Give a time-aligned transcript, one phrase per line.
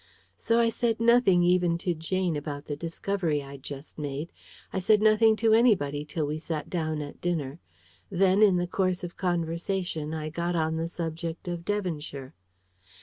[0.35, 4.31] So I said nothing even to Jane about the discovery I'd just made.
[4.73, 7.59] I said nothing to anybody till we sat down at dinner.
[8.09, 12.33] Then, in the course of conversation, I got on the subject of Devonshire.